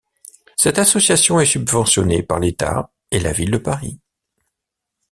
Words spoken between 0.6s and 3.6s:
association est subventionnée par l'État et la ville de